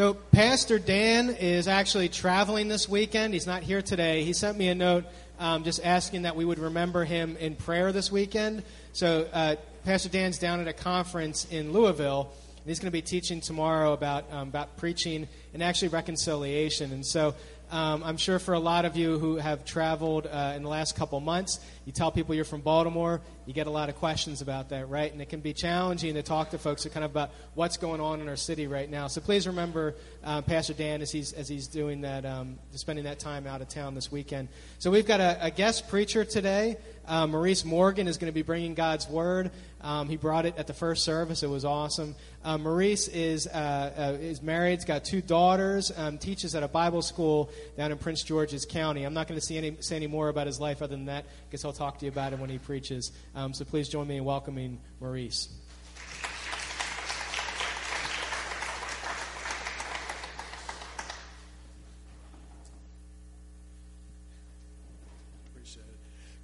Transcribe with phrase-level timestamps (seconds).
[0.00, 3.34] So, Pastor Dan is actually traveling this weekend.
[3.34, 4.24] He's not here today.
[4.24, 5.04] He sent me a note
[5.38, 8.62] um, just asking that we would remember him in prayer this weekend.
[8.94, 13.02] So, uh, Pastor Dan's down at a conference in Louisville, and he's going to be
[13.02, 16.92] teaching tomorrow about, um, about preaching and actually reconciliation.
[16.92, 17.34] And so,
[17.70, 20.96] um, I'm sure for a lot of you who have traveled uh, in the last
[20.96, 24.68] couple months, you tell people you're from Baltimore, you get a lot of questions about
[24.70, 25.10] that, right?
[25.12, 28.20] And it can be challenging to talk to folks kind of about what's going on
[28.20, 29.06] in our city right now.
[29.06, 33.18] So please remember uh, Pastor Dan as he's as he's doing that, um, spending that
[33.18, 34.48] time out of town this weekend.
[34.78, 36.76] So we've got a, a guest preacher today.
[37.06, 39.50] Uh, Maurice Morgan is going to be bringing God's word.
[39.80, 41.42] Um, he brought it at the first service.
[41.42, 42.14] It was awesome.
[42.44, 44.78] Uh, Maurice is uh, uh, is married.
[44.78, 45.90] He's got two daughters.
[45.96, 49.04] Um, teaches at a Bible school down in Prince George's County.
[49.04, 51.24] I'm not going to say any, say any more about his life other than that.
[51.50, 53.10] Guess I'll talk to you about it when he preaches.
[53.34, 55.48] Um, so please join me in welcoming Maurice.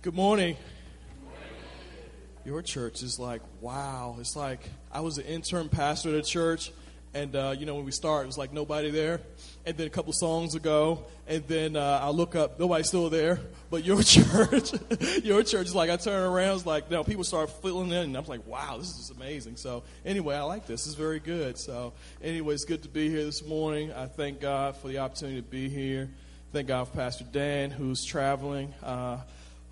[0.03, 0.57] Good morning.
[2.45, 4.19] Your church is like, wow.
[4.21, 4.61] It's like
[4.93, 6.71] I was an intern pastor at a church,
[7.17, 9.21] and uh, you know when we start, it was like nobody there.
[9.65, 13.41] And then a couple songs ago, and then uh, I look up, nobody's still there.
[13.71, 14.73] But your church,
[15.25, 18.17] your church is like I turn around, it's like know people start filling in, and
[18.17, 19.57] I'm like, wow, this is amazing.
[19.57, 20.87] So anyway, I like this.
[20.87, 21.59] It's very good.
[21.59, 23.93] So anyway, it's good to be here this morning.
[23.93, 26.11] I thank God for the opportunity to be here.
[26.53, 28.73] Thank God for Pastor Dan who's traveling.
[28.83, 29.19] Uh,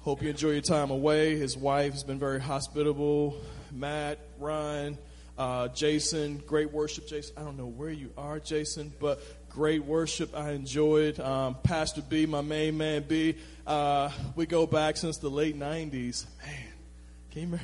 [0.04, 1.34] Hope you enjoy your time away.
[1.34, 3.40] His wife has been very hospitable.
[3.72, 4.98] Matt, Ryan,
[5.36, 7.34] uh, Jason, great worship, Jason.
[7.36, 10.36] I don't know where you are, Jason, but great worship.
[10.36, 11.18] I enjoyed.
[11.20, 13.36] Um, Pastor B, my main man B.
[13.66, 16.26] Uh, we go back since the late '90s.
[16.44, 16.54] Man,
[17.30, 17.60] can you?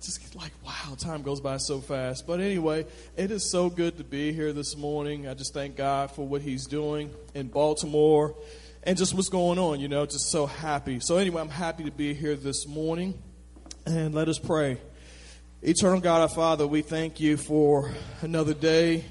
[0.00, 2.26] Just like wow, time goes by so fast.
[2.26, 5.28] But anyway, it is so good to be here this morning.
[5.28, 8.34] I just thank God for what He's doing in Baltimore
[8.82, 11.00] and just what's going on, you know, just so happy.
[11.00, 13.14] So, anyway, I'm happy to be here this morning,
[13.84, 14.78] and let us pray.
[15.62, 19.04] Eternal God, our Father, we thank you for another day.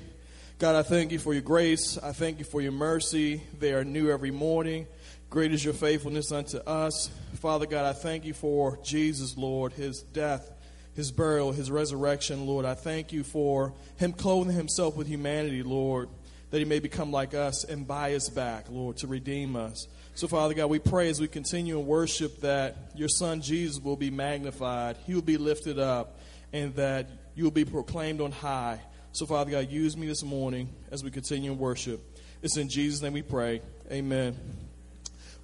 [0.57, 1.99] God, I thank you for your grace.
[1.99, 3.43] I thank you for your mercy.
[3.59, 4.87] They are new every morning.
[5.29, 7.11] Great is your faithfulness unto us.
[7.35, 10.49] Father God, I thank you for Jesus, Lord, his death,
[10.95, 12.65] his burial, his resurrection, Lord.
[12.65, 16.09] I thank you for him clothing himself with humanity, Lord
[16.51, 19.87] that he may become like us and buy us back, Lord, to redeem us.
[20.15, 23.95] So, Father God, we pray as we continue in worship that your Son Jesus will
[23.95, 26.19] be magnified, he will be lifted up,
[26.53, 28.79] and that you will be proclaimed on high.
[29.11, 32.01] So, Father God, use me this morning as we continue in worship.
[32.41, 33.61] It's in Jesus' name we pray.
[33.91, 34.37] Amen.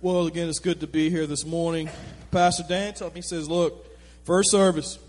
[0.01, 1.89] Well, again, it's good to be here this morning.
[2.31, 3.85] Pastor Dan told me, he says, Look,
[4.23, 4.99] first service,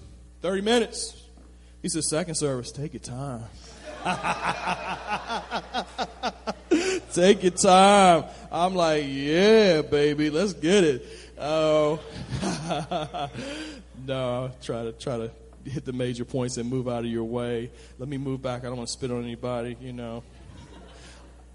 [0.42, 1.22] 30 minutes.
[1.82, 3.44] He says, Second service, take your time.
[7.16, 8.24] Take your time.
[8.52, 11.06] I'm like, yeah, baby, let's get it.
[11.38, 11.98] Oh,
[14.06, 15.30] no, try to try to
[15.70, 17.70] hit the major points and move out of your way.
[17.98, 18.62] Let me move back.
[18.62, 20.22] I don't want to spit on anybody, you know.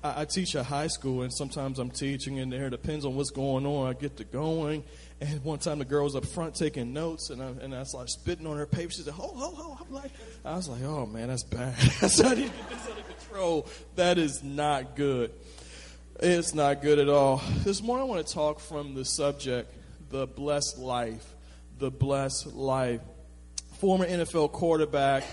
[0.03, 2.67] I, I teach at high school, and sometimes I'm teaching in there.
[2.67, 3.89] It depends on what's going on.
[3.89, 4.83] I get to going,
[5.19, 8.09] and one time the girl was up front taking notes, and I, and I started
[8.09, 8.91] spitting on her paper.
[8.91, 10.11] She said, "Ho, ho, ho!" I'm like,
[10.43, 13.67] I was like, "Oh man, that's bad." I need to get this under control.
[13.95, 15.31] That is not good.
[16.19, 17.41] It's not good at all.
[17.63, 19.73] This morning, I want to talk from the subject,
[20.09, 21.25] the blessed life.
[21.79, 23.01] The blessed life.
[23.81, 25.23] Former NFL quarterback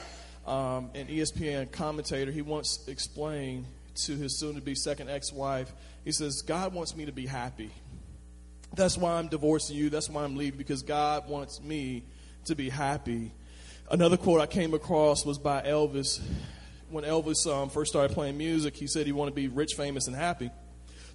[0.46, 3.66] um, and ESPN commentator, he once explained
[4.06, 5.70] to his soon to be second ex wife,
[6.02, 7.70] he says, God wants me to be happy.
[8.74, 9.90] That's why I'm divorcing you.
[9.90, 12.04] That's why I'm leaving, because God wants me
[12.46, 13.32] to be happy.
[13.90, 16.18] Another quote I came across was by Elvis.
[16.88, 20.06] When Elvis um, first started playing music, he said he wanted to be rich, famous,
[20.06, 20.50] and happy.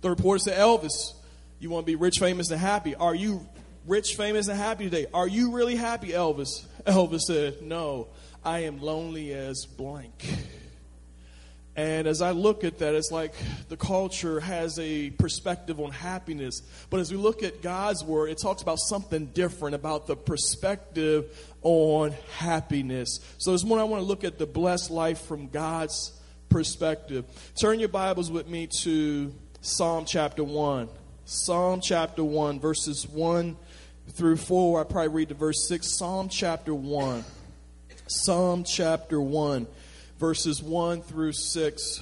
[0.02, 1.16] The reporter said, Elvis,
[1.60, 2.94] you want to be rich, famous, and happy.
[2.94, 3.50] Are you
[3.86, 5.08] rich, famous, and happy today?
[5.14, 6.66] Are you really happy, Elvis?
[6.86, 8.08] Elvis said, No,
[8.44, 10.26] I am lonely as blank.
[11.76, 13.34] And as I look at that, it's like
[13.68, 16.62] the culture has a perspective on happiness.
[16.92, 21.36] But as we look at God's word, it talks about something different about the perspective
[21.64, 23.20] on happiness.
[23.40, 26.14] So this morning, I want to look at the blessed life from God's
[26.48, 27.26] perspective.
[27.60, 30.90] Turn your Bibles with me to Psalm chapter 1.
[31.26, 33.56] Psalm chapter 1, verses 1
[34.10, 34.82] through 4.
[34.82, 35.98] I probably read to verse 6.
[35.98, 37.24] Psalm chapter 1.
[38.08, 39.68] Psalm chapter 1
[40.24, 42.02] verses 1 through 6.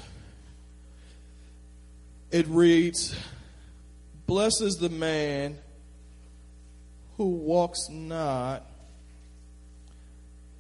[2.30, 3.16] It reads
[4.28, 5.58] Blessed is the man
[7.18, 8.64] who walks not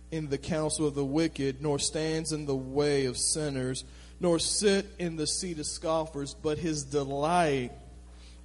[0.10, 3.84] in the counsel of the wicked, nor stands in the way of sinners,
[4.20, 7.72] nor sit in the seat of scoffers, but his delight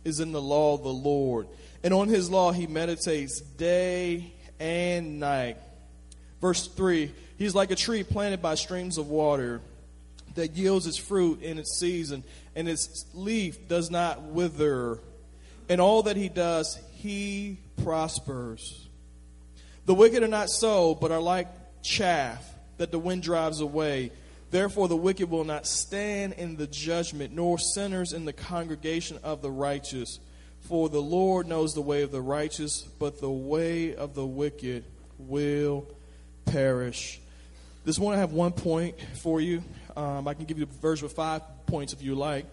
[0.06, 1.49] is in the law of the Lord.
[1.82, 5.58] And on his law he meditates day and night.
[6.41, 9.61] Verse 3 He's like a tree planted by streams of water
[10.37, 12.25] that yields its fruit in its season,
[12.55, 15.00] and its leaf does not wither.
[15.69, 18.87] In all that he does, he prospers.
[19.85, 21.49] The wicked are not so, but are like
[21.82, 22.44] chaff
[22.79, 24.12] that the wind drives away.
[24.50, 29.43] Therefore, the wicked will not stand in the judgment, nor sinners in the congregation of
[29.43, 30.20] the righteous.
[30.60, 34.84] For the Lord knows the way of the righteous, but the way of the wicked
[35.19, 35.87] will
[36.44, 37.20] perish.
[37.84, 39.62] This morning, I have one point for you.
[39.96, 42.46] Um, I can give you a verse with five points if you like,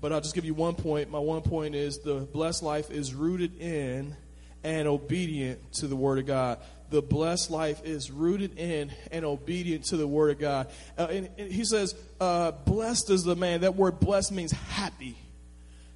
[0.00, 1.10] but I'll just give you one point.
[1.10, 4.16] My one point is the blessed life is rooted in
[4.64, 6.58] and obedient to the Word of God
[6.90, 10.68] the blessed life is rooted in and obedient to the Word of God.
[10.98, 13.62] Uh, and, and, he says, uh, Blessed is the man.
[13.62, 15.16] That word blessed means happy.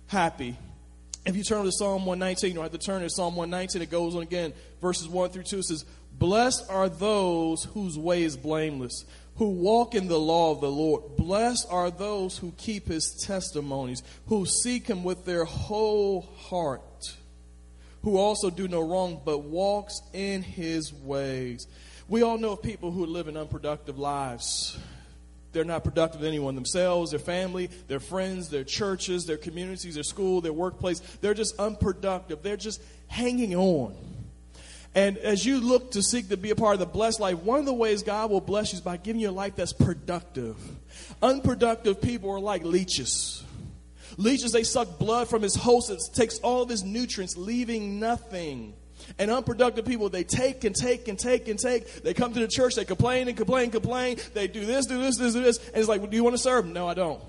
[0.07, 0.57] Happy.
[1.27, 3.83] If you turn to Psalm 119, you don't have to turn to Psalm 119.
[3.83, 5.59] It goes on again, verses 1 through 2.
[5.59, 5.85] It says,
[6.17, 9.05] Blessed are those whose way is blameless,
[9.37, 11.17] who walk in the law of the Lord.
[11.17, 16.83] Blessed are those who keep his testimonies, who seek him with their whole heart
[18.05, 21.67] who also do no wrong, but walks in his ways.
[22.07, 24.79] We all know of people who are living unproductive lives.
[25.53, 30.05] They're not productive to anyone themselves, their family, their friends, their churches, their communities, their
[30.05, 31.01] school, their workplace.
[31.21, 32.43] They're just unproductive.
[32.43, 33.95] They're just hanging on.
[34.95, 37.59] And as you look to seek to be a part of the blessed life, one
[37.59, 40.57] of the ways God will bless you is by giving you a life that's productive.
[41.23, 43.43] Unproductive people are like leeches.
[44.17, 46.15] Leeches, they suck blood from his host.
[46.15, 48.75] Takes all of his nutrients, leaving nothing.
[49.19, 52.03] And unproductive people, they take and take and take and take.
[52.03, 54.19] They come to the church, they complain and complain, complain.
[54.33, 55.59] They do this, do this, this, do this.
[55.69, 56.67] And it's like, well, do you want to serve?
[56.67, 57.21] No, I don't.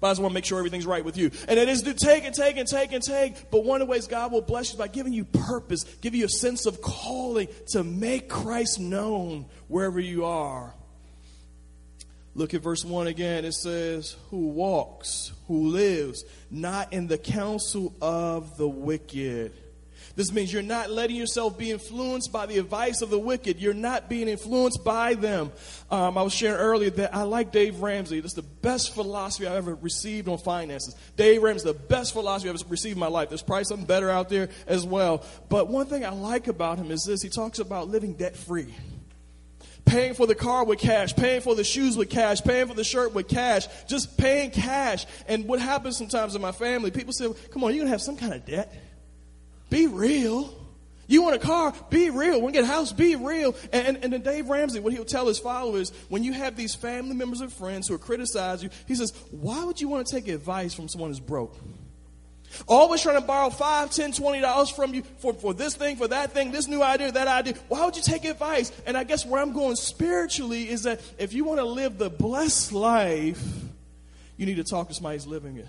[0.00, 1.30] But I just want to make sure everything's right with you.
[1.48, 3.50] And it is to take and take and take and take.
[3.50, 6.20] But one of the ways God will bless you is by giving you purpose, giving
[6.20, 10.74] you a sense of calling to make Christ known wherever you are.
[12.34, 13.44] Look at verse 1 again.
[13.44, 19.52] It says, Who walks, who lives, not in the counsel of the wicked.
[20.16, 23.60] This means you're not letting yourself be influenced by the advice of the wicked.
[23.60, 25.52] You're not being influenced by them.
[25.90, 28.20] Um, I was sharing earlier that I like Dave Ramsey.
[28.20, 30.94] This is the best philosophy I've ever received on finances.
[31.16, 33.28] Dave Ramsey, the best philosophy I've ever received in my life.
[33.28, 35.24] There's probably something better out there as well.
[35.48, 38.74] But one thing I like about him is this he talks about living debt free
[39.90, 42.84] paying for the car with cash, paying for the shoes with cash, paying for the
[42.84, 45.04] shirt with cash, just paying cash.
[45.26, 48.00] And what happens sometimes in my family, people say, come on, you're going to have
[48.00, 48.72] some kind of debt.
[49.68, 50.54] Be real.
[51.08, 51.74] You want a car?
[51.90, 52.40] Be real.
[52.40, 52.92] Want to get a house?
[52.92, 53.56] Be real.
[53.72, 56.76] And, and, and then Dave Ramsey, what he'll tell his followers, when you have these
[56.76, 60.14] family members and friends who are criticize you, he says, why would you want to
[60.14, 61.56] take advice from someone who's broke?
[62.66, 66.08] Always trying to borrow five, ten, twenty dollars from you for, for this thing, for
[66.08, 67.54] that thing, this new idea, that idea.
[67.68, 68.72] Why would you take advice?
[68.86, 72.10] And I guess where I'm going spiritually is that if you want to live the
[72.10, 73.42] blessed life,
[74.36, 75.68] you need to talk to somebody who's living it.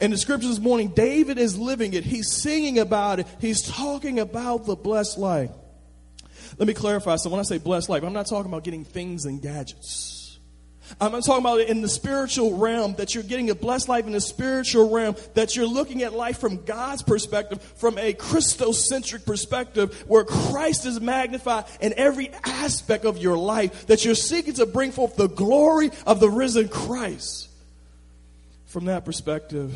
[0.00, 2.04] And the scripture this morning, David is living it.
[2.04, 3.26] He's singing about it.
[3.40, 5.50] He's talking about the blessed life.
[6.58, 7.16] Let me clarify.
[7.16, 10.21] So when I say blessed life, I'm not talking about getting things and gadgets.
[11.00, 14.12] I'm talking about it in the spiritual realm, that you're getting a blessed life in
[14.12, 20.04] the spiritual realm, that you're looking at life from God's perspective, from a Christocentric perspective,
[20.06, 24.92] where Christ is magnified in every aspect of your life, that you're seeking to bring
[24.92, 27.48] forth the glory of the risen Christ.
[28.66, 29.74] From that perspective,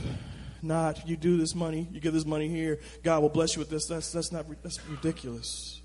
[0.63, 3.71] not you do this money, you give this money here, God will bless you with
[3.71, 3.87] this.
[3.87, 5.81] That's, that's not that's ridiculous.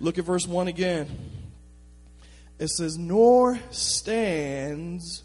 [0.00, 1.08] Look at verse 1 again
[2.60, 5.24] it says, nor stands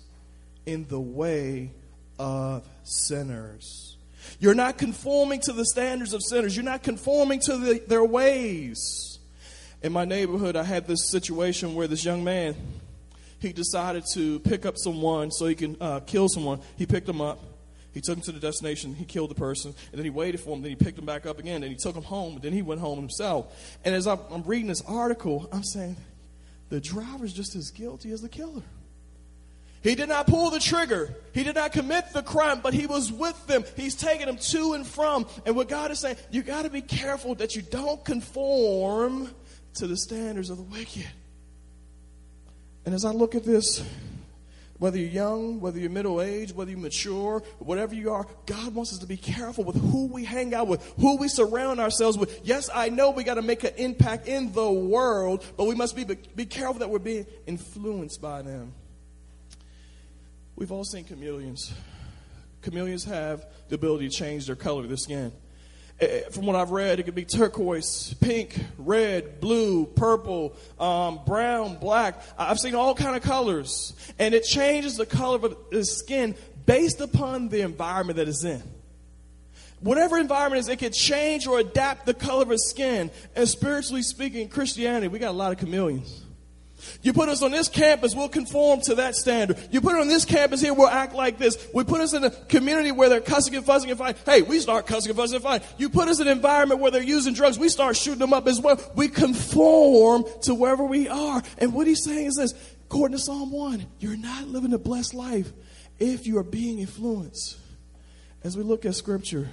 [0.66, 1.70] in the way
[2.18, 3.98] of sinners.
[4.40, 6.56] You're not conforming to the standards of sinners.
[6.56, 9.20] You're not conforming to the, their ways.
[9.84, 12.56] In my neighborhood, I had this situation where this young man,
[13.40, 16.62] he decided to pick up someone so he can uh, kill someone.
[16.78, 17.40] He picked him up.
[17.94, 18.96] He took him to the destination.
[18.96, 20.62] He killed the person, and then he waited for him.
[20.62, 21.64] Then he picked him back up again.
[21.64, 22.36] And he took him home.
[22.36, 23.78] And then he went home himself.
[23.84, 25.98] And as I'm, I'm reading this article, I'm saying,
[26.70, 28.64] the driver's just as guilty as the killer.
[29.86, 31.14] He did not pull the trigger.
[31.32, 33.64] He did not commit the crime, but he was with them.
[33.76, 35.28] He's taking them to and from.
[35.46, 39.30] And what God is saying, you got to be careful that you don't conform
[39.76, 41.06] to the standards of the wicked.
[42.84, 43.84] And as I look at this,
[44.78, 48.92] Whether you're young, whether you're middle aged, whether you're mature, whatever you are, God wants
[48.92, 52.42] us to be careful with who we hang out with, who we surround ourselves with.
[52.44, 55.96] Yes, I know we got to make an impact in the world, but we must
[55.96, 58.74] be, be careful that we're being influenced by them.
[60.58, 61.74] We've all seen chameleons.
[62.62, 65.32] Chameleons have the ability to change their color of their skin.
[66.00, 71.22] Eh, eh, from what I've read, it could be turquoise, pink, red, blue, purple, um,
[71.26, 72.22] brown, black.
[72.38, 76.36] I've seen all kind of colors, and it changes the color of the skin
[76.66, 78.62] based upon the environment that it's in.
[79.80, 83.12] Whatever environment is, it can change or adapt the color of its skin.
[83.36, 86.25] And spiritually speaking, Christianity, we got a lot of chameleons.
[87.02, 89.58] You put us on this campus, we'll conform to that standard.
[89.72, 91.68] You put it on this campus here, we'll act like this.
[91.74, 94.22] We put us in a community where they're cussing and fussing and fighting.
[94.26, 95.68] Hey, we start cussing and fussing and fighting.
[95.78, 98.48] You put us in an environment where they're using drugs, we start shooting them up
[98.48, 98.80] as well.
[98.96, 101.42] We conform to wherever we are.
[101.58, 102.54] And what he's saying is this,
[102.86, 105.52] according to Psalm 1, you're not living a blessed life
[106.00, 107.58] if you are being influenced.
[108.44, 109.50] As we look at scripture,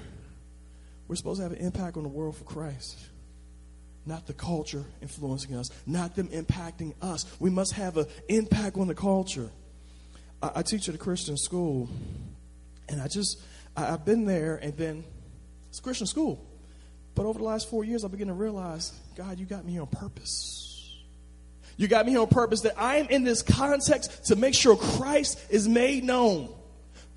[1.08, 2.98] we're supposed to have an impact on the world for Christ
[4.06, 7.24] not the culture influencing us, not them impacting us.
[7.38, 9.50] We must have an impact on the culture.
[10.42, 11.88] I, I teach at a Christian school,
[12.88, 13.40] and I just,
[13.76, 15.04] I, have been there, and then
[15.68, 16.44] it's a Christian school.
[17.14, 19.82] But over the last four years, I begin to realize, God, you got me here
[19.82, 20.68] on purpose.
[21.76, 24.76] You got me here on purpose that I am in this context to make sure
[24.76, 26.52] Christ is made known.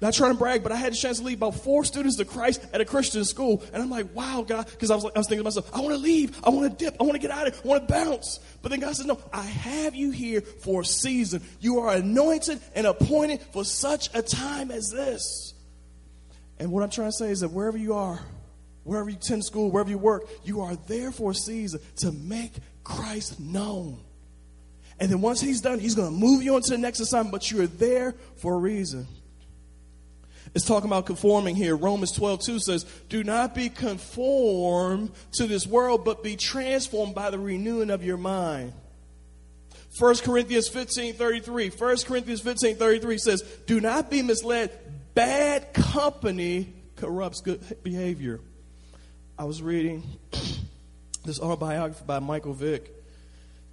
[0.02, 2.26] Not trying to brag, but I had a chance to lead about four students to
[2.26, 3.64] Christ at a Christian school.
[3.72, 5.80] And I'm like, wow, God, because I was, like, I was thinking to myself, I
[5.80, 6.38] want to leave.
[6.44, 6.98] I want to dip.
[7.00, 7.62] I want to get out of here.
[7.64, 8.40] I want to bounce.
[8.62, 11.42] But then God says, no, I have you here for a season.
[11.62, 15.54] You are anointed and appointed for such a time as this.
[16.60, 18.20] And what I'm trying to say is that wherever you are,
[18.84, 22.52] wherever you attend school, wherever you work, you are there for a season to make
[22.84, 24.02] Christ known.
[25.00, 27.32] And then once he's done, he's going to move you on to the next assignment,
[27.32, 29.08] but you're there for a reason.
[30.54, 31.76] It's talking about conforming here.
[31.76, 37.30] Romans 12, 2 says, Do not be conformed to this world, but be transformed by
[37.30, 38.74] the renewing of your mind.
[39.98, 41.70] 1 Corinthians 15, 33.
[41.70, 44.72] 1 Corinthians 15, 33 says, Do not be misled.
[45.14, 48.42] Bad company corrupts good behavior.
[49.38, 50.04] I was reading
[51.26, 52.92] this autobiography by Michael Vick,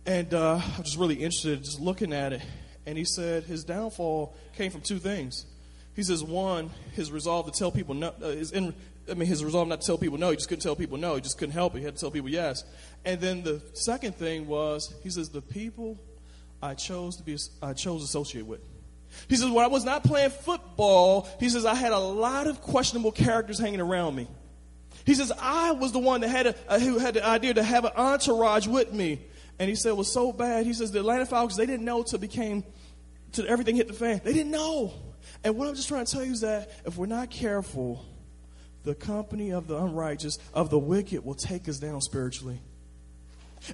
[0.06, 2.42] and uh, I was just really interested just looking at it.
[2.86, 5.46] And he said his downfall came from two things.
[5.94, 8.74] He says, one, his resolve to tell people no, uh, is in,
[9.10, 10.30] I mean, his resolve not to tell people no.
[10.30, 11.16] He just couldn't tell people no.
[11.16, 11.80] He just couldn't help it.
[11.80, 12.64] He had to tell people yes.
[13.04, 15.98] And then the second thing was, he says, the people
[16.62, 18.60] I chose to be, I chose to associate with.
[19.28, 22.62] He says, when I was not playing football, he says, I had a lot of
[22.62, 24.28] questionable characters hanging around me.
[25.04, 27.84] He says, I was the one that had, a, who had the idea to have
[27.84, 29.20] an entourage with me.
[29.58, 30.64] And he said, it was so bad.
[30.64, 32.64] He says, the Atlanta Falcons, they didn't know till became,
[33.32, 34.20] till everything hit the fan.
[34.24, 34.94] They didn't know.
[35.44, 38.04] And what I'm just trying to tell you is that if we're not careful,
[38.84, 42.60] the company of the unrighteous, of the wicked, will take us down spiritually.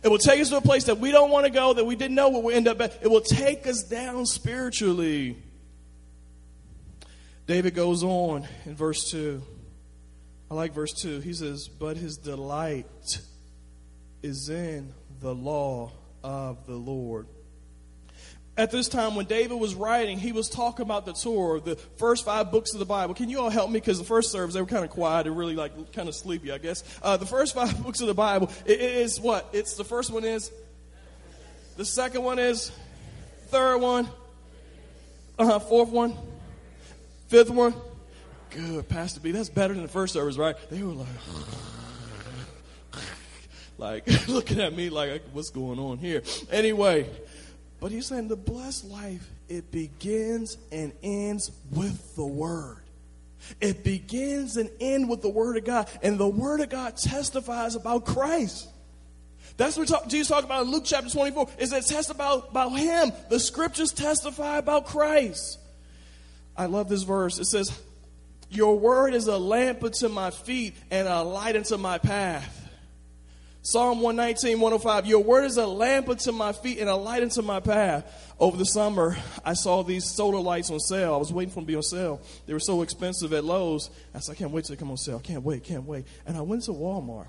[0.03, 1.97] It will take us to a place that we don't want to go, that we
[1.97, 2.99] didn't know where we end up at.
[3.03, 5.37] It will take us down spiritually.
[7.47, 9.43] David goes on in verse 2.
[10.51, 11.21] I like verse 2.
[11.21, 12.87] He says, But his delight
[14.23, 17.27] is in the law of the Lord
[18.59, 22.25] at this time when David was writing, he was talking about the Torah, the first
[22.25, 23.15] five books of the Bible.
[23.15, 23.79] Can you all help me?
[23.79, 26.51] Because the first service, they were kind of quiet and really like kind of sleepy,
[26.51, 26.83] I guess.
[27.01, 29.49] Uh, the first five books of the Bible it, is what?
[29.53, 30.51] It's the first one is,
[31.77, 32.73] the second one is,
[33.47, 34.09] third one,
[35.39, 36.17] uh huh, fourth one,
[37.29, 37.75] fifth one.
[38.51, 39.31] Good, Pastor B.
[39.31, 40.57] That's better than the first service, right?
[40.69, 41.07] They were like,
[43.79, 46.25] like looking at me like, what's going on here?
[46.51, 47.09] Anyway,
[47.81, 52.79] but he's saying the blessed life, it begins and ends with the Word.
[53.61, 55.89] It begins and ends with the Word of God.
[56.03, 58.69] And the Word of God testifies about Christ.
[59.57, 62.71] That's what talk, Jesus talked about in Luke chapter 24, is that test about, about
[62.71, 63.13] Him.
[63.29, 65.59] The scriptures testify about Christ.
[66.57, 67.39] I love this verse.
[67.39, 67.77] It says,
[68.51, 72.58] Your word is a lamp unto my feet and a light unto my path.
[73.71, 75.05] Psalm 119, 105.
[75.05, 78.35] Your word is a lamp unto my feet and a light unto my path.
[78.41, 81.13] Over the summer, I saw these solar lights on sale.
[81.13, 82.23] I was waiting for them to be on sale.
[82.47, 83.91] They were so expensive at Lowe's.
[84.15, 85.19] I said, I can't wait till they come on sale.
[85.19, 86.07] I can't wait, can't wait.
[86.25, 87.27] And I went to Walmart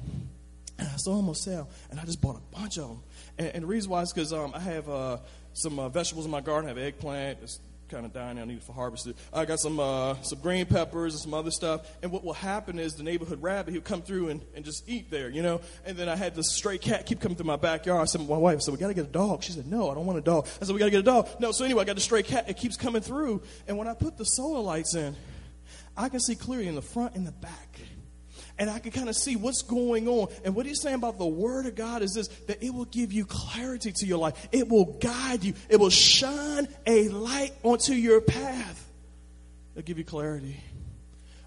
[0.77, 3.03] and I saw them on sale and I just bought a bunch of them.
[3.37, 5.17] And, and the reason why is because um, I have uh,
[5.51, 6.69] some uh, vegetables in my garden.
[6.69, 8.39] I have eggplant, kind of dying.
[8.39, 9.15] I need it for harvested.
[9.33, 11.89] I got some uh, some green peppers and some other stuff.
[12.01, 15.09] And what will happen is the neighborhood rabbit he'll come through and, and just eat
[15.09, 15.61] there, you know.
[15.85, 18.01] And then I had this stray cat keep coming through my backyard.
[18.01, 19.43] I said, my wife said, we got to get a dog.
[19.43, 20.47] She said, no, I don't want a dog.
[20.61, 21.27] I said, we got to get a dog.
[21.39, 21.51] No.
[21.51, 22.49] So anyway, I got the stray cat.
[22.49, 23.41] It keeps coming through.
[23.67, 25.15] And when I put the solar lights in,
[25.97, 27.79] I can see clearly in the front and the back
[28.59, 30.27] and I can kind of see what's going on.
[30.43, 33.13] And what he's saying about the Word of God is this that it will give
[33.13, 37.93] you clarity to your life, it will guide you, it will shine a light onto
[37.93, 38.85] your path.
[39.75, 40.59] It'll give you clarity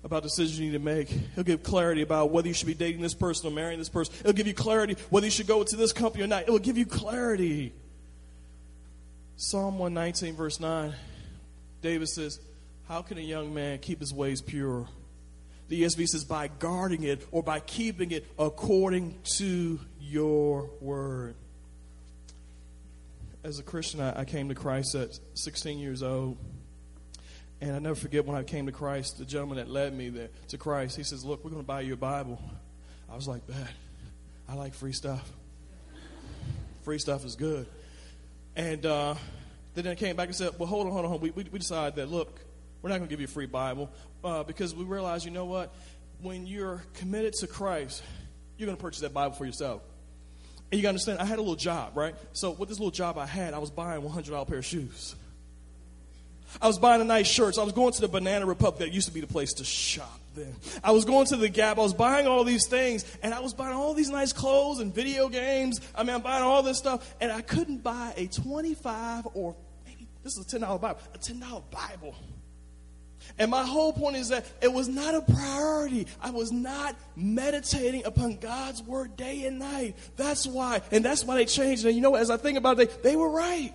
[0.05, 1.09] about decisions you need to make.
[1.09, 4.15] He'll give clarity about whether you should be dating this person or marrying this person.
[4.21, 6.49] It'll give you clarity whether you should go to this company or not.
[6.49, 7.73] It will give you clarity.
[9.37, 10.93] Psalm 119, verse 9,
[11.83, 12.41] David says,
[12.89, 14.89] How can a young man keep his ways pure?
[15.73, 21.35] The ESV says, by guarding it or by keeping it according to your word.
[23.43, 26.37] As a Christian, I, I came to Christ at 16 years old.
[27.63, 30.29] And I never forget when I came to Christ, the gentleman that led me there
[30.49, 32.39] to Christ, he says, Look, we're going to buy you a Bible.
[33.11, 33.71] I was like, Bad.
[34.51, 35.27] I like free stuff.
[36.83, 37.67] Free stuff is good.
[38.57, 39.15] And uh,
[39.73, 41.21] then I came back and said, Well, hold on, hold on.
[41.21, 42.41] We, we, we decided that, look,
[42.83, 43.91] we're not going to give you a free Bible
[44.25, 45.73] uh, because we realize, you know what?
[46.21, 48.03] When you're committed to Christ,
[48.59, 49.83] you're going to purchase that Bible for yourself.
[50.71, 52.15] And you got to understand, I had a little job, right?
[52.33, 55.15] So with this little job I had, I was buying $100 pair of shoes.
[56.61, 57.59] I was buying a nice shirts.
[57.59, 58.81] I was going to the Banana Republic.
[58.81, 60.55] That used to be the place to shop then.
[60.83, 61.79] I was going to the Gap.
[61.79, 64.95] I was buying all these things, and I was buying all these nice clothes and
[64.95, 65.81] video games.
[65.95, 69.55] I mean, I'm buying all this stuff, and I couldn't buy a 25 or
[69.87, 72.15] maybe this is a $10 Bible, a $10 Bible.
[73.39, 76.07] And my whole point is that it was not a priority.
[76.21, 79.97] I was not meditating upon God's word day and night.
[80.17, 80.83] That's why.
[80.91, 81.85] And that's why they changed.
[81.85, 83.75] And you know, as I think about it, they, they were right.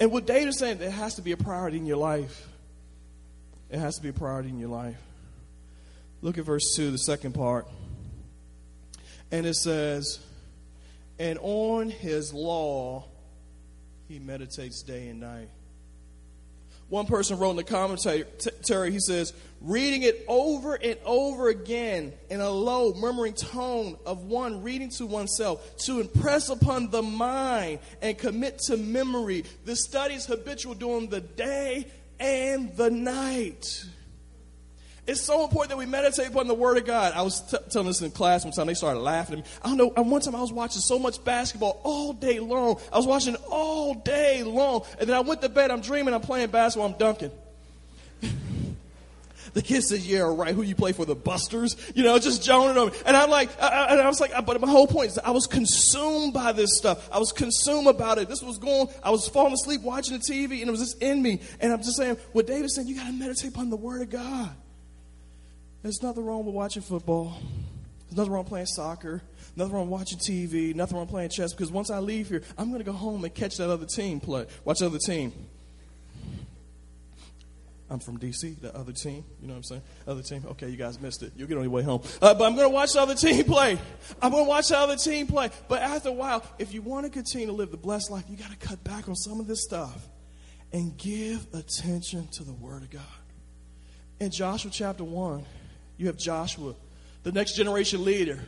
[0.00, 2.48] And what David's saying, there has to be a priority in your life.
[3.70, 4.98] It has to be a priority in your life.
[6.20, 7.66] Look at verse 2, the second part.
[9.30, 10.20] And it says,
[11.18, 13.04] And on his law
[14.08, 15.48] he meditates day and night.
[16.92, 19.32] One person wrote in the commentary, he says,
[19.62, 25.06] reading it over and over again in a low, murmuring tone of one reading to
[25.06, 31.22] oneself to impress upon the mind and commit to memory the studies habitual during the
[31.22, 31.86] day
[32.20, 33.86] and the night.
[35.04, 37.12] It's so important that we meditate upon the Word of God.
[37.14, 38.68] I was t- telling this in class one time.
[38.68, 39.50] They started laughing at me.
[39.64, 40.02] I don't know.
[40.02, 42.80] One time I was watching so much basketball all day long.
[42.92, 44.82] I was watching all day long.
[45.00, 45.72] And then I went to bed.
[45.72, 46.14] I'm dreaming.
[46.14, 46.88] I'm playing basketball.
[46.88, 47.32] I'm dunking.
[49.54, 50.54] the kid says, "Yeah, right.
[50.54, 51.04] Who you play for?
[51.04, 51.76] The Busters?
[51.96, 54.70] You know, just joning them." And I'm like, I, I, I was like, but my
[54.70, 57.08] whole point is, I was consumed by this stuff.
[57.12, 58.28] I was consumed about it.
[58.28, 58.86] This was going.
[59.02, 61.40] I was falling asleep watching the TV, and it was just in me.
[61.58, 64.10] And I'm just saying, what David's saying, you got to meditate upon the Word of
[64.10, 64.54] God.
[65.82, 67.36] There's nothing wrong with watching football.
[68.06, 69.22] There's nothing wrong playing soccer.
[69.56, 70.74] Nothing wrong watching TV.
[70.74, 71.52] Nothing wrong playing chess.
[71.52, 74.20] Because once I leave here, I'm going to go home and catch that other team
[74.20, 74.46] play.
[74.64, 75.32] Watch the other team.
[77.90, 79.22] I'm from DC, the other team.
[79.40, 79.82] You know what I'm saying?
[80.06, 80.44] Other team.
[80.52, 81.32] Okay, you guys missed it.
[81.36, 82.00] You'll get on your way home.
[82.22, 83.78] Uh, but I'm going to watch the other team play.
[84.22, 85.50] I'm going to watch the other team play.
[85.68, 88.36] But after a while, if you want to continue to live the blessed life, you
[88.36, 90.08] got to cut back on some of this stuff
[90.72, 93.02] and give attention to the Word of God.
[94.20, 95.44] In Joshua chapter 1,
[96.02, 96.74] you have Joshua,
[97.22, 98.40] the next generation leader.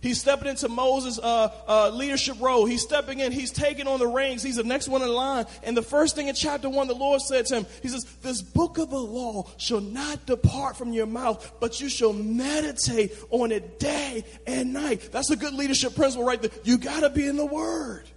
[0.00, 2.64] He's stepping into Moses' uh, uh, leadership role.
[2.64, 3.32] He's stepping in.
[3.32, 4.42] He's taking on the reins.
[4.42, 5.44] He's the next one in line.
[5.62, 8.40] And the first thing in chapter one, the Lord said to him, He says, This
[8.40, 13.50] book of the law shall not depart from your mouth, but you shall meditate on
[13.50, 15.10] it day and night.
[15.12, 16.52] That's a good leadership principle right there.
[16.62, 18.08] You got to be in the Word.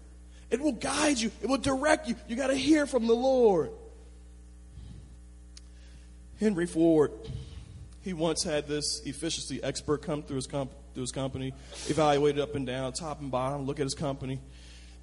[0.51, 2.15] It will guide you, it will direct you.
[2.27, 3.71] You got to hear from the Lord.
[6.39, 7.12] Henry Ford
[8.03, 11.53] he once had this efficiency expert come through his, comp- through his company,
[11.87, 14.39] evaluate it up and down, top and bottom, look at his company.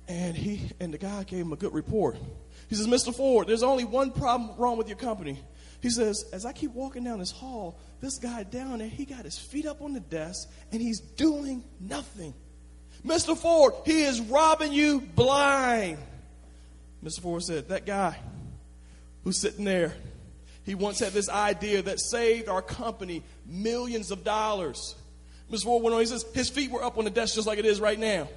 [0.06, 2.16] And he and the guy gave him a good report.
[2.68, 3.14] He says, Mr.
[3.14, 5.38] Ford, there's only one problem wrong with your company.
[5.80, 9.24] He says, as I keep walking down this hall, this guy down there, he got
[9.24, 12.34] his feet up on the desk and he's doing nothing.
[13.06, 13.36] Mr.
[13.36, 15.98] Ford, he is robbing you blind.
[17.02, 17.20] Mr.
[17.20, 18.18] Ford said, that guy
[19.24, 19.94] who's sitting there
[20.70, 24.94] he once had this idea that saved our company millions of dollars.
[25.50, 25.64] Mr.
[25.64, 27.64] Ford went on, he says, his feet were up on the desk just like it
[27.64, 28.28] is right now.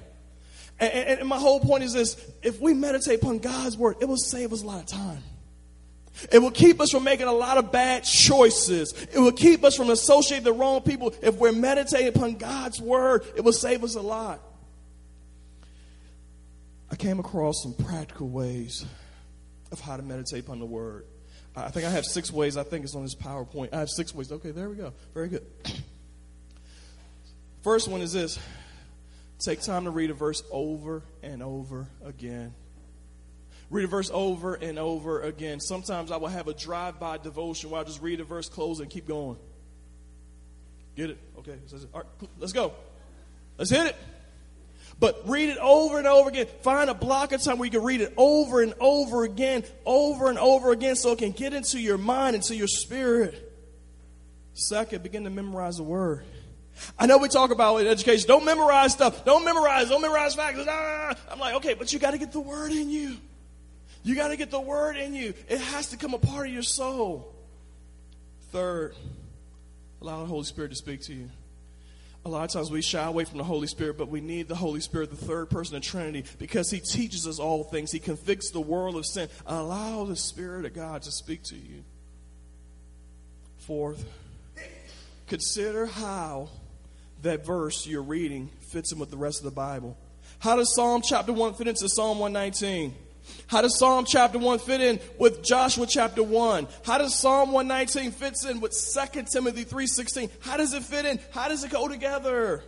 [0.80, 4.06] And, and, and my whole point is this if we meditate upon God's word, it
[4.06, 5.22] will save us a lot of time.
[6.32, 8.92] It will keep us from making a lot of bad choices.
[9.14, 11.14] It will keep us from associating the wrong people.
[11.22, 14.40] If we're meditating upon God's word, it will save us a lot.
[16.90, 18.84] I came across some practical ways
[19.70, 21.04] of how to meditate upon the word.
[21.56, 22.56] I think I have six ways.
[22.56, 23.72] I think it's on this PowerPoint.
[23.72, 24.32] I have six ways.
[24.32, 24.92] Okay, there we go.
[25.12, 25.46] Very good.
[27.62, 28.38] First one is this
[29.38, 32.54] take time to read a verse over and over again.
[33.70, 35.60] Read a verse over and over again.
[35.60, 38.80] Sometimes I will have a drive by devotion where I just read a verse, close,
[38.80, 39.36] and keep going.
[40.96, 41.18] Get it?
[41.38, 41.56] Okay.
[41.92, 42.72] All right, let's go.
[43.58, 43.96] Let's hit it.
[45.00, 46.46] But read it over and over again.
[46.62, 50.28] Find a block of time where you can read it over and over again, over
[50.28, 53.52] and over again, so it can get into your mind, into your spirit.
[54.54, 56.24] Second, begin to memorize the word.
[56.98, 59.24] I know we talk about in education, don't memorize stuff.
[59.24, 60.60] Don't memorize, don't memorize facts.
[60.68, 61.14] Ah.
[61.30, 63.16] I'm like, okay, but you got to get the word in you.
[64.02, 65.34] You got to get the word in you.
[65.48, 67.34] It has to come a part of your soul.
[68.52, 68.94] Third,
[70.00, 71.30] allow the Holy Spirit to speak to you.
[72.24, 74.54] A lot of times we shy away from the Holy Spirit, but we need the
[74.54, 77.92] Holy Spirit, the third person of Trinity, because He teaches us all things.
[77.92, 79.28] He convicts the world of sin.
[79.46, 81.84] Allow the Spirit of God to speak to you.
[83.58, 84.04] Fourth,
[85.26, 86.48] consider how
[87.22, 89.96] that verse you're reading fits in with the rest of the Bible.
[90.38, 92.94] How does Psalm chapter 1 fit into Psalm 119?
[93.46, 96.68] How does Psalm chapter 1 fit in with Joshua chapter 1?
[96.84, 100.30] How does Psalm 119 fits in with 2 Timothy 3:16?
[100.40, 101.18] How does it fit in?
[101.32, 102.62] How does it go together?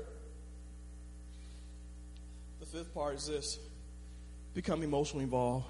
[2.60, 3.58] The fifth part is this.
[4.54, 5.66] Become emotionally involved.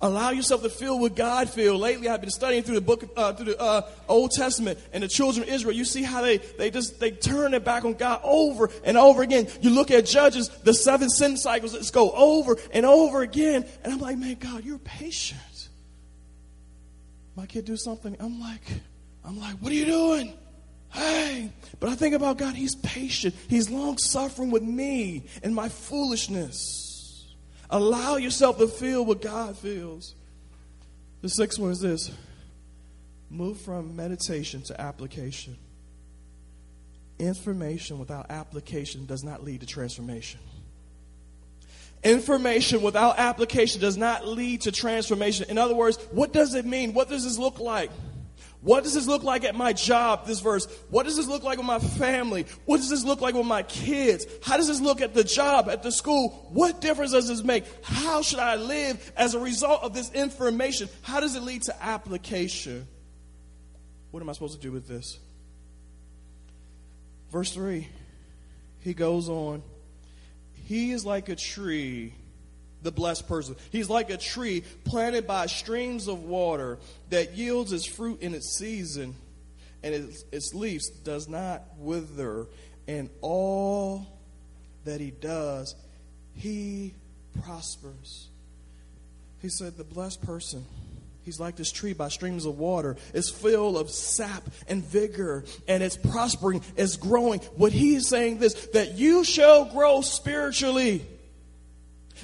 [0.00, 1.80] Allow yourself to feel what God feels.
[1.80, 5.08] Lately, I've been studying through the book, uh, through the uh, Old Testament and the
[5.08, 5.74] children of Israel.
[5.74, 9.22] You see how they they just they turn their back on God over and over
[9.22, 9.46] again.
[9.60, 13.64] You look at Judges, the seven sin cycles just go over and over again.
[13.82, 15.68] And I'm like, man, God, you're patient.
[17.36, 18.62] My kid do something, I'm like,
[19.24, 20.34] I'm like, what are you doing?
[20.92, 23.34] Hey, but I think about God, He's patient.
[23.48, 26.83] He's long suffering with me and my foolishness.
[27.70, 30.14] Allow yourself to feel what God feels.
[31.22, 32.10] The sixth one is this
[33.30, 35.56] move from meditation to application.
[37.18, 40.40] Information without application does not lead to transformation.
[42.02, 45.46] Information without application does not lead to transformation.
[45.48, 46.92] In other words, what does it mean?
[46.92, 47.90] What does this look like?
[48.64, 50.66] What does this look like at my job, this verse?
[50.88, 52.46] What does this look like with my family?
[52.64, 54.24] What does this look like with my kids?
[54.42, 56.48] How does this look at the job, at the school?
[56.50, 57.66] What difference does this make?
[57.84, 60.88] How should I live as a result of this information?
[61.02, 62.88] How does it lead to application?
[64.12, 65.18] What am I supposed to do with this?
[67.30, 67.86] Verse 3,
[68.80, 69.62] he goes on.
[70.54, 72.14] He is like a tree
[72.84, 73.56] the blessed person.
[73.72, 76.78] He's like a tree planted by streams of water
[77.10, 79.16] that yields its fruit in its season,
[79.82, 82.46] and its, its leaves does not wither.
[82.86, 84.06] And all
[84.84, 85.74] that he does,
[86.34, 86.94] he
[87.42, 88.28] prospers.
[89.40, 90.64] He said, The blessed person.
[91.24, 92.96] He's like this tree by streams of water.
[93.14, 97.40] It's filled of sap and vigor, and it's prospering, it's growing.
[97.56, 101.06] What he's saying this that you shall grow spiritually.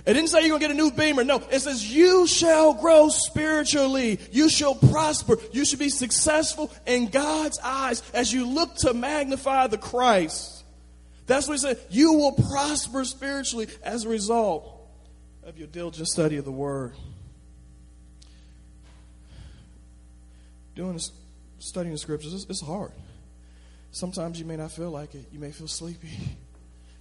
[0.07, 1.25] It didn't say you're going to get a new beamer.
[1.25, 4.19] No, it says you shall grow spiritually.
[4.33, 5.37] You shall prosper.
[5.53, 10.65] You should be successful in God's eyes as you look to magnify the Christ.
[11.27, 11.79] That's what he said.
[11.91, 14.81] You will prosper spiritually as a result
[15.45, 16.95] of your diligent study of the Word.
[20.75, 21.13] Doing this,
[21.59, 22.93] studying the scriptures, it's, it's hard.
[23.93, 25.27] Sometimes you may not feel like it.
[25.33, 26.09] You may feel sleepy.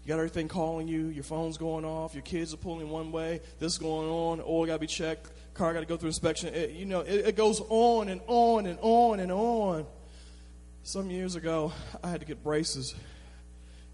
[0.09, 3.73] Got everything calling you, your phone's going off, your kids are pulling one way, this
[3.73, 6.51] is going on, oil got to be checked, car got to go through inspection.
[6.51, 9.85] It, you know, it, it goes on and on and on and on.
[10.81, 12.95] Some years ago, I had to get braces,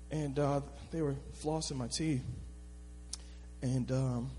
[0.09, 2.23] and uh, they were flossing my teeth.
[3.61, 4.31] And, um,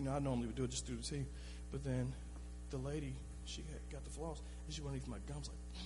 [0.00, 1.28] you know, I normally would do it just through the teeth.
[1.70, 2.12] But then
[2.70, 3.14] the lady,
[3.44, 5.82] she got the floss, and she went underneath my gums like,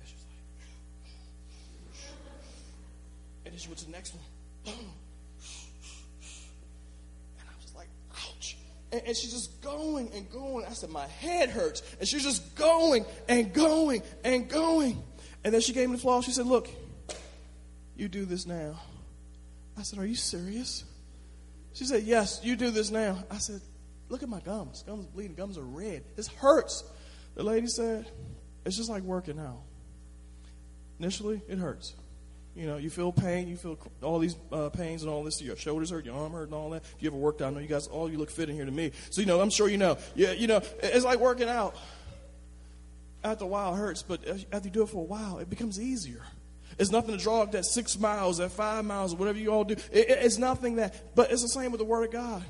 [0.00, 0.24] and she was
[1.94, 2.12] like,
[3.46, 4.22] and then she went to the next one
[4.66, 4.74] and
[7.38, 8.56] I was like, ouch.
[8.92, 10.64] And, and, she's just going and going.
[10.66, 11.82] I said, my head hurts.
[11.98, 15.02] And she's just going and going and going.
[15.44, 16.24] And then she gave me the floss.
[16.24, 16.68] She said, look,
[17.96, 18.80] you do this now.
[19.78, 20.84] I said, are you serious?
[21.72, 23.24] She said, yes, you do this now.
[23.30, 23.60] I said,
[24.08, 24.82] look at my gums.
[24.82, 25.34] Gums bleeding.
[25.34, 26.04] Gums are red.
[26.16, 26.84] This hurts.
[27.34, 28.06] The lady said,
[28.66, 29.62] it's just like working out.
[30.98, 31.94] Initially, it hurts.
[32.60, 35.40] You know, you feel pain, you feel all these uh, pains and all this.
[35.40, 36.82] Your shoulders hurt, your arm hurt, and all that.
[36.84, 38.66] If you ever worked out, I know you guys, all you look fit in here
[38.66, 38.92] to me.
[39.08, 39.96] So, you know, I'm sure you know.
[40.14, 41.74] Yeah, you know, it's like working out.
[43.24, 44.20] After a while, it hurts, but
[44.52, 46.20] after you do it for a while, it becomes easier.
[46.78, 49.76] It's nothing to draw up that six miles, that five miles, whatever you all do.
[49.90, 52.44] It, it's nothing that, but it's the same with the Word of God.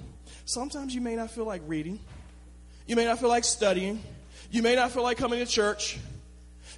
[0.44, 2.01] Sometimes you may not feel like reading,
[2.88, 4.03] you may not feel like studying.
[4.51, 6.01] You may not feel like coming to church.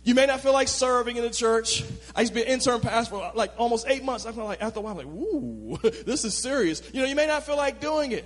[0.05, 1.85] You may not feel like serving in the church.
[2.17, 4.27] I used to be an intern pastor for like almost eight months.
[4.27, 6.83] I felt like after a while, I'm like, ooh, this is serious.
[6.93, 8.25] You know, you may not feel like doing it.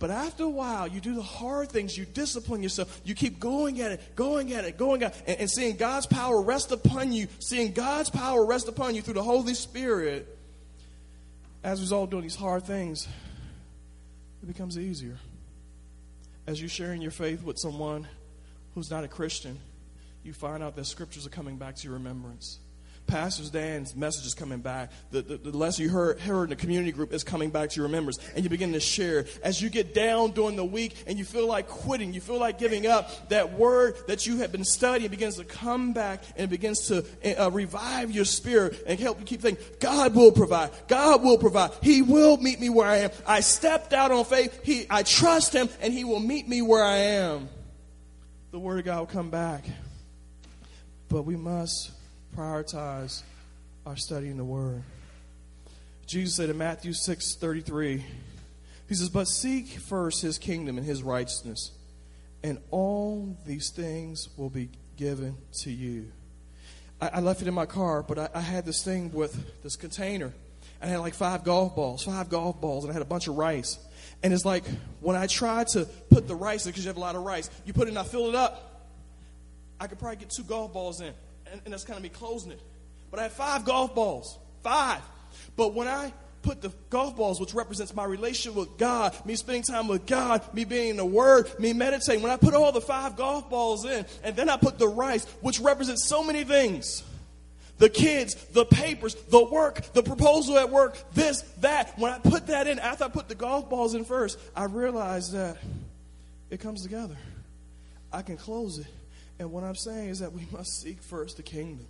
[0.00, 3.80] But after a while, you do the hard things, you discipline yourself, you keep going
[3.80, 7.12] at it, going at it, going at it, and, and seeing God's power rest upon
[7.12, 10.36] you, seeing God's power rest upon you through the Holy Spirit.
[11.62, 13.06] As a result of doing these hard things,
[14.42, 15.18] it becomes easier.
[16.48, 18.08] As you're sharing your faith with someone
[18.74, 19.56] who's not a Christian,
[20.22, 22.60] you find out that scriptures are coming back to your remembrance.
[23.06, 24.90] Pastor Dan's message is coming back.
[25.10, 27.76] The, the, the lesson you heard, heard in the community group is coming back to
[27.76, 28.18] your remembrance.
[28.34, 29.26] And you begin to share.
[29.42, 32.58] As you get down during the week and you feel like quitting, you feel like
[32.58, 36.86] giving up, that word that you have been studying begins to come back and begins
[36.88, 37.04] to
[37.38, 40.70] uh, revive your spirit and help you keep thinking, God will provide.
[40.88, 41.72] God will provide.
[41.82, 43.10] He will meet me where I am.
[43.26, 44.60] I stepped out on faith.
[44.64, 47.48] He, I trust Him and He will meet me where I am.
[48.52, 49.64] The word of God will come back.
[51.12, 51.90] But we must
[52.34, 53.22] prioritize
[53.84, 54.82] our study in the Word.
[56.06, 58.02] Jesus said in Matthew 6 33,
[58.88, 61.72] He says, But seek first His kingdom and His righteousness,
[62.42, 66.10] and all these things will be given to you.
[66.98, 69.76] I, I left it in my car, but I, I had this thing with this
[69.76, 70.32] container.
[70.80, 73.36] I had like five golf balls, five golf balls, and I had a bunch of
[73.36, 73.78] rice.
[74.22, 74.64] And it's like
[75.00, 77.50] when I tried to put the rice in, because you have a lot of rice,
[77.66, 78.70] you put it and I fill it up.
[79.82, 81.12] I could probably get two golf balls in,
[81.50, 82.60] and, and that's kind of me closing it.
[83.10, 85.00] But I had five golf balls, five.
[85.56, 89.64] But when I put the golf balls, which represents my relationship with God, me spending
[89.64, 92.80] time with God, me being in the Word, me meditating, when I put all the
[92.80, 97.02] five golf balls in, and then I put the rice, which represents so many things
[97.78, 101.98] the kids, the papers, the work, the proposal at work, this, that.
[101.98, 105.32] When I put that in, after I put the golf balls in first, I realized
[105.32, 105.56] that
[106.50, 107.16] it comes together.
[108.12, 108.86] I can close it
[109.42, 111.86] and what I'm saying is that we must seek first the kingdom.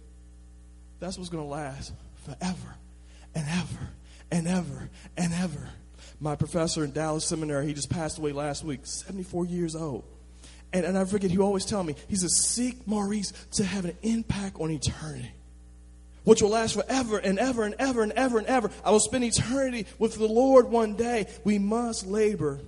[1.00, 1.92] That's what's going to last
[2.24, 2.76] forever
[3.34, 3.88] and ever
[4.30, 4.88] and ever
[5.18, 5.68] and ever.
[6.18, 10.04] My professor in Dallas Seminary, he just passed away last week, 74 years old.
[10.72, 13.98] And, and I forget, he always tell me, he says, seek Maurice to have an
[14.02, 15.32] impact on eternity
[16.24, 18.70] which will last forever and ever and ever and ever and ever.
[18.84, 21.26] I will spend eternity with the Lord one day.
[21.42, 22.60] We must labor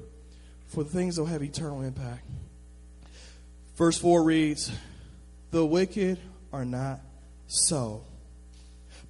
[0.66, 2.26] for the things that will have eternal impact.
[3.76, 4.70] Verse 4 reads,
[5.50, 6.18] The wicked
[6.52, 7.00] are not
[7.46, 8.04] so,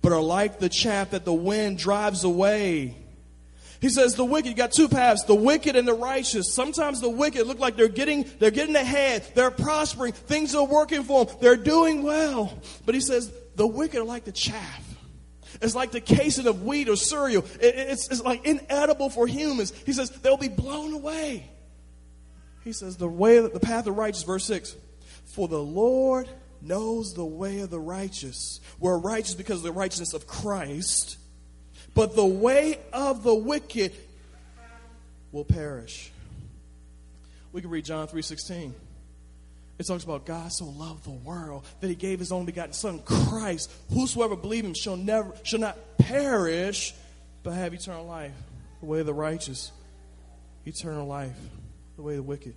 [0.03, 2.97] but are like the chaff that the wind drives away.
[3.81, 6.55] He says the wicked you got two paths, the wicked and the righteous.
[6.55, 11.03] Sometimes the wicked look like they're getting they're getting ahead, they're prospering, things are working
[11.03, 12.59] for them, they're doing well.
[12.87, 14.83] But he says the wicked are like the chaff.
[15.61, 17.45] It's like the casing of wheat or cereal.
[17.61, 19.73] it's, it's like inedible for humans.
[19.85, 21.51] He says they'll be blown away.
[22.65, 24.75] He says, the way, the path of righteous, verse 6.
[25.27, 26.29] For the Lord
[26.63, 28.61] knows the way of the righteous.
[28.81, 31.19] We're righteous because of the righteousness of Christ.
[31.95, 33.93] But the way of the wicked
[35.31, 36.11] will perish.
[37.53, 38.73] We can read John 3.16.
[39.77, 43.01] It talks about God so loved the world that he gave his only begotten son,
[43.01, 43.71] Christ.
[43.93, 46.95] Whosoever believe him shall never shall not perish,
[47.43, 48.33] but have eternal life.
[48.81, 49.73] The way of the righteous,
[50.65, 51.37] eternal life
[51.97, 52.55] the way of the wicked.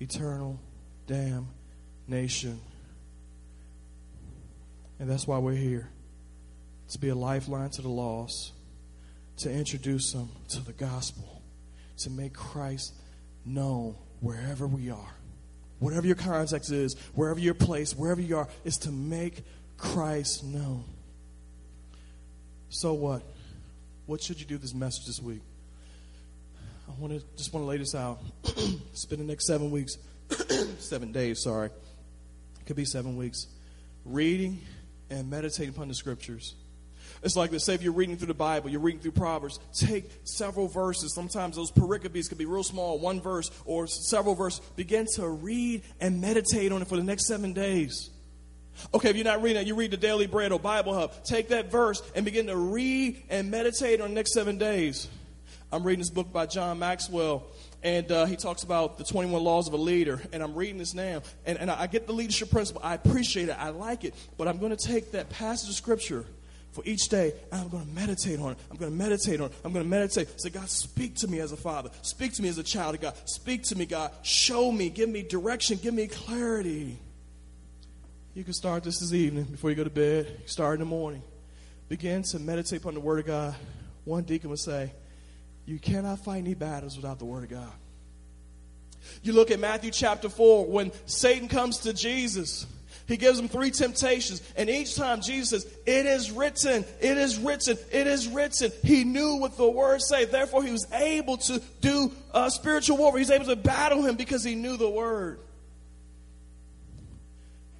[0.00, 0.58] Eternal
[1.06, 2.60] damnation.
[4.98, 5.88] And that's why we're here
[6.90, 8.52] to be a lifeline to the lost,
[9.38, 11.42] to introduce them to the gospel,
[11.98, 12.94] to make Christ
[13.44, 15.14] known wherever we are.
[15.78, 19.44] Whatever your context is, wherever your place, wherever you are, is to make
[19.78, 20.84] Christ known.
[22.68, 23.22] So what?
[24.04, 25.40] What should you do this message this week?
[26.90, 28.20] I want to just want to lay this out.
[28.94, 29.96] Spend the next seven weeks,
[30.78, 31.66] seven days, sorry.
[31.66, 33.46] It could be seven weeks,
[34.04, 34.60] reading
[35.08, 36.56] and meditating upon the scriptures.
[37.22, 37.64] It's like this.
[37.64, 41.14] Say if you're reading through the Bible, you're reading through Proverbs, take several verses.
[41.14, 44.60] Sometimes those pericopes could be real small, one verse or several verses.
[44.74, 48.10] Begin to read and meditate on it for the next seven days.
[48.94, 51.12] Okay, if you're not reading it, you read the Daily Bread or Bible Hub.
[51.24, 55.08] Take that verse and begin to read and meditate on the next seven days.
[55.72, 57.44] I'm reading this book by John Maxwell,
[57.82, 60.20] and uh, he talks about the 21 laws of a leader.
[60.32, 62.82] And I'm reading this now, and, and I get the leadership principle.
[62.84, 66.24] I appreciate it, I like it, but I'm going to take that passage of scripture
[66.72, 68.58] for each day, and I'm going to meditate on it.
[68.68, 69.52] I'm going to meditate on it.
[69.64, 70.40] I'm going to meditate.
[70.40, 71.90] Say, God, speak to me as a father.
[72.02, 73.14] Speak to me as a child of God.
[73.24, 74.12] Speak to me, God.
[74.22, 74.90] Show me.
[74.90, 75.78] Give me direction.
[75.80, 76.98] Give me clarity.
[78.34, 80.42] You can start this this evening before you go to bed.
[80.46, 81.22] Start in the morning.
[81.88, 83.54] Begin to meditate upon the Word of God.
[84.04, 84.92] One deacon would say,
[85.66, 87.72] you cannot fight any battles without the Word of God.
[89.22, 92.66] You look at Matthew chapter 4 when Satan comes to Jesus.
[93.06, 97.38] He gives him three temptations, and each time Jesus says, It is written, it is
[97.38, 98.70] written, it is written.
[98.84, 100.26] He knew what the words say.
[100.26, 103.18] Therefore, he was able to do uh, spiritual warfare.
[103.18, 105.40] He was able to battle him because he knew the word.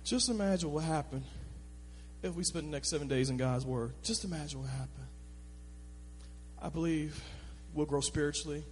[0.03, 1.23] Just imagine what happened
[2.25, 3.93] if we spent the next seven days in God's word.
[4.03, 5.07] Just imagine what happened.
[6.61, 7.23] I believe
[7.75, 8.65] we'll grow spiritually,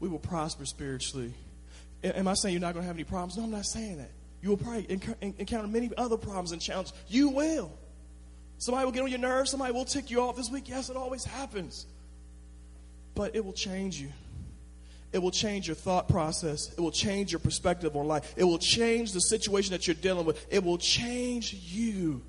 [0.00, 1.32] we will prosper spiritually.
[2.04, 3.36] Am I saying you're not going to have any problems?
[3.36, 4.10] No, I'm not saying that.
[4.40, 4.86] You will probably
[5.20, 6.92] encounter many other problems and challenges.
[7.08, 7.72] You will.
[8.58, 9.50] Somebody will get on your nerves.
[9.50, 10.68] Somebody will tick you off this week.
[10.68, 11.86] Yes, it always happens.
[13.14, 14.10] But it will change you.
[15.12, 16.72] It will change your thought process.
[16.72, 18.34] It will change your perspective on life.
[18.36, 20.46] It will change the situation that you're dealing with.
[20.50, 22.22] It will change you.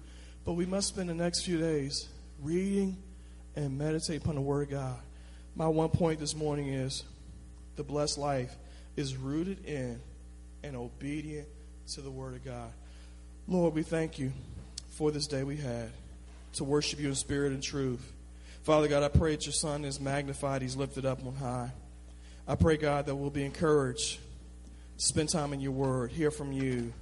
[0.46, 2.08] But we must spend the next few days
[2.42, 2.98] reading
[3.56, 5.00] and meditating upon the Word of God.
[5.60, 7.04] My one point this morning is
[7.76, 8.56] the blessed life
[8.96, 10.00] is rooted in
[10.64, 11.50] and obedient
[11.96, 12.72] to the Word of God.
[13.46, 14.32] Lord, we thank you
[14.92, 15.90] for this day we had
[16.54, 18.10] to worship you in spirit and truth.
[18.64, 21.72] Father God, I pray that your Son is magnified, he's lifted up on high.
[22.48, 24.18] I pray, God, that we'll be encouraged
[24.98, 26.94] to spend time in your Word, hear from you.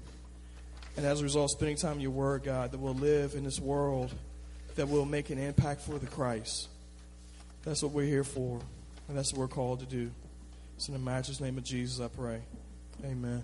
[0.96, 3.60] And as a result, spending time in your Word, God, that we'll live in this
[3.60, 4.12] world
[4.78, 6.70] that will make an impact for the Christ.
[7.68, 8.62] That's what we're here for,
[9.10, 10.10] and that's what we're called to do.
[10.78, 12.40] It's in the matchless name of Jesus, I pray.
[13.04, 13.44] Amen.